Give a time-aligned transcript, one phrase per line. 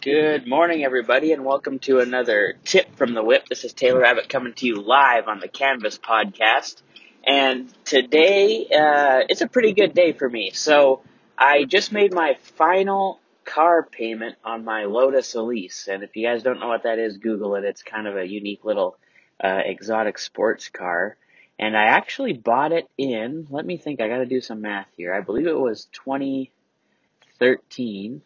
[0.00, 3.48] Good morning, everybody, and welcome to another tip from the whip.
[3.48, 6.80] This is Taylor Abbott coming to you live on the Canvas podcast.
[7.26, 10.52] And today, uh, it's a pretty good day for me.
[10.52, 11.02] So,
[11.36, 15.88] I just made my final car payment on my Lotus Elise.
[15.90, 17.64] And if you guys don't know what that is, Google it.
[17.64, 18.96] It's kind of a unique little
[19.42, 21.16] uh, exotic sports car.
[21.58, 25.12] And I actually bought it in, let me think, I gotta do some math here.
[25.12, 28.22] I believe it was 2013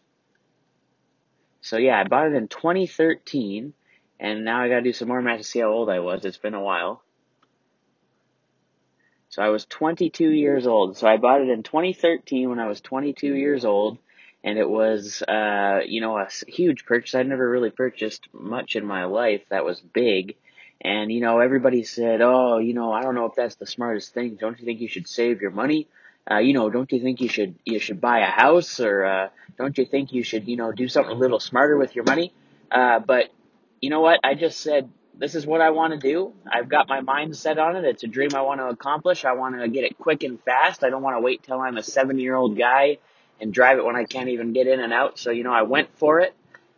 [1.63, 3.73] so yeah, I bought it in 2013,
[4.19, 6.25] and now I gotta do some more math to see how old I was.
[6.25, 7.03] It's been a while.
[9.29, 10.99] So I was 22 years old.
[10.99, 13.99] So I bought it in 2013 when I was 22 years old,
[14.45, 17.15] and it was, uh, you know, a huge purchase.
[17.15, 20.35] I'd never really purchased much in my life that was big.
[20.81, 24.13] And, you know, everybody said, oh, you know, I don't know if that's the smartest
[24.13, 24.35] thing.
[24.35, 25.87] Don't you think you should save your money?
[26.31, 29.29] Uh, you know, don't you think you should, you should buy a house or, uh,
[29.59, 32.33] don't you think you should, you know, do something a little smarter with your money?
[32.71, 33.31] Uh, but
[33.81, 34.21] you know what?
[34.23, 36.33] I just said, this is what I want to do.
[36.51, 37.85] I've got my mind set on it.
[37.85, 39.25] It's a dream I want to accomplish.
[39.25, 40.85] I want to get it quick and fast.
[40.85, 42.99] I don't want to wait till I'm a seven year old guy
[43.41, 45.19] and drive it when I can't even get in and out.
[45.19, 46.35] So, you know, I went for it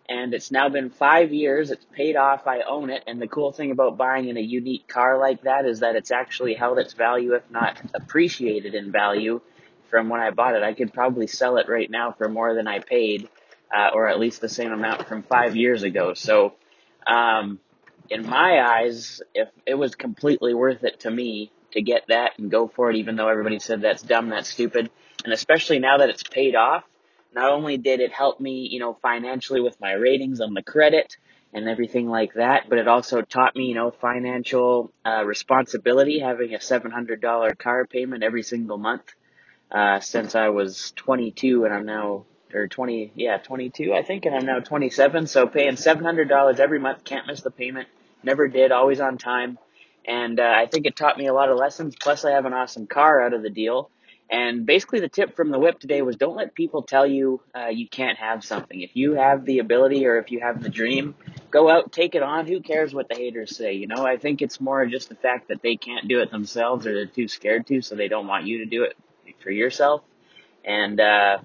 [0.08, 1.70] and it's now been five years.
[1.70, 2.46] It's paid off.
[2.46, 3.02] I own it.
[3.06, 6.10] And the cool thing about buying in a unique car like that is that it's
[6.10, 9.40] actually held its value, if not appreciated in value
[9.88, 10.62] from when I bought it.
[10.62, 13.28] I could probably sell it right now for more than I paid,
[13.74, 16.12] uh, or at least the same amount from five years ago.
[16.12, 16.54] So,
[17.06, 17.58] um,
[18.10, 22.50] in my eyes, if it was completely worth it to me to get that and
[22.50, 24.90] go for it, even though everybody said that's dumb, that's stupid,
[25.24, 26.84] and especially now that it's paid off,
[27.34, 31.16] not only did it help me, you know, financially with my ratings on the credit
[31.52, 36.54] and everything like that, but it also taught me, you know, financial uh, responsibility, having
[36.54, 39.14] a $700 car payment every single month
[39.70, 44.34] uh, since I was 22 and I'm now, or 20, yeah, 22, I think, and
[44.34, 45.26] I'm now 27.
[45.26, 47.88] So paying $700 every month, can't miss the payment,
[48.22, 49.58] never did, always on time.
[50.06, 51.94] And uh, I think it taught me a lot of lessons.
[52.00, 53.90] Plus, I have an awesome car out of the deal.
[54.30, 57.66] And basically, the tip from the whip today was don't let people tell you uh,
[57.66, 58.80] you can't have something.
[58.80, 61.14] If you have the ability or if you have the dream,
[61.50, 62.46] go out, take it on.
[62.46, 63.74] Who cares what the haters say?
[63.74, 66.86] You know, I think it's more just the fact that they can't do it themselves
[66.86, 68.96] or they're too scared to, so they don't want you to do it
[69.40, 70.02] for yourself
[70.64, 71.38] and uh,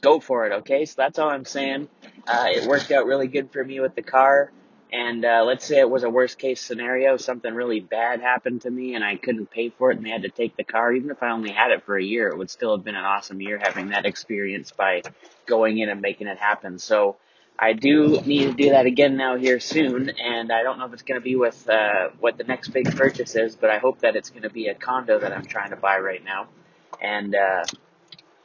[0.00, 0.52] go for it.
[0.52, 1.88] Okay, so that's all I'm saying.
[2.26, 4.50] Uh, it worked out really good for me with the car.
[4.94, 8.70] And uh, let's say it was a worst case scenario, something really bad happened to
[8.70, 10.92] me and I couldn't pay for it and they had to take the car.
[10.92, 13.04] Even if I only had it for a year, it would still have been an
[13.04, 15.02] awesome year having that experience by
[15.46, 16.78] going in and making it happen.
[16.78, 17.16] So
[17.58, 20.10] I do need to do that again now here soon.
[20.10, 22.94] And I don't know if it's going to be with uh, what the next big
[22.94, 25.70] purchase is, but I hope that it's going to be a condo that I'm trying
[25.70, 26.46] to buy right now.
[27.02, 27.64] And uh,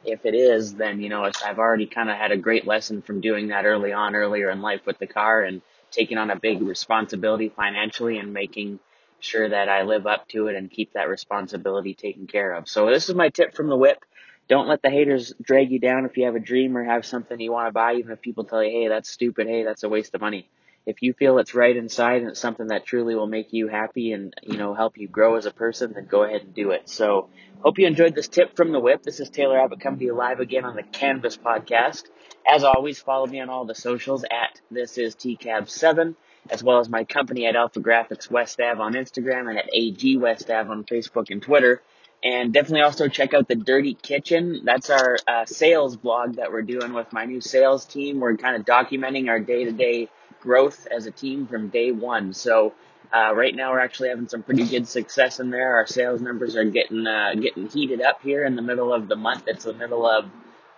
[0.04, 3.20] if it is, then you know I've already kind of had a great lesson from
[3.20, 6.62] doing that early on, earlier in life with the car, and taking on a big
[6.62, 8.78] responsibility financially and making
[9.20, 12.68] sure that I live up to it and keep that responsibility taken care of.
[12.68, 14.04] So this is my tip from the whip.
[14.48, 17.38] Don't let the haters drag you down if you have a dream or have something
[17.38, 19.88] you want to buy, even if people tell you, hey, that's stupid, hey, that's a
[19.88, 20.48] waste of money.
[20.90, 24.10] If you feel it's right inside and it's something that truly will make you happy
[24.10, 26.88] and, you know, help you grow as a person, then go ahead and do it.
[26.88, 27.28] So,
[27.62, 29.04] hope you enjoyed this tip from the whip.
[29.04, 32.06] This is Taylor Abbott coming to you live again on the Canvas podcast.
[32.44, 36.16] As always, follow me on all the socials at this is TCAB7,
[36.50, 40.16] as well as my company at Alpha Graphics West Ave on Instagram and at AG
[40.16, 41.82] West Ave on Facebook and Twitter.
[42.24, 44.62] And definitely also check out the Dirty Kitchen.
[44.64, 48.18] That's our uh, sales blog that we're doing with my new sales team.
[48.18, 50.08] We're kind of documenting our day to day
[50.40, 52.32] growth as a team from day one.
[52.32, 52.74] So
[53.12, 55.74] uh, right now we're actually having some pretty good success in there.
[55.76, 59.16] Our sales numbers are getting uh, getting heated up here in the middle of the
[59.16, 59.44] month.
[59.46, 60.30] It's the middle of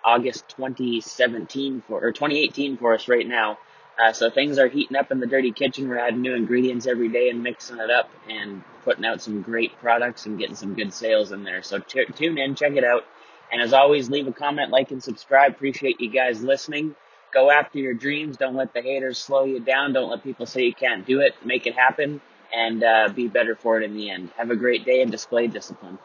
[0.05, 3.59] August 2017 for or 2018 for us right now.
[3.99, 5.89] Uh, so things are heating up in the dirty kitchen.
[5.89, 9.79] We're adding new ingredients every day and mixing it up and putting out some great
[9.81, 11.63] products and getting some good sales in there.
[11.63, 13.05] So t- tune in, check it out.
[13.53, 15.53] And as always, leave a comment, like, and subscribe.
[15.53, 16.97] Appreciate you guys listening.
[17.33, 18.37] Go after your dreams.
[18.37, 19.93] Don't let the haters slow you down.
[19.93, 21.35] Don't let people say you can't do it.
[21.45, 22.21] Make it happen
[22.55, 24.31] and uh, be better for it in the end.
[24.37, 25.99] Have a great day and display discipline.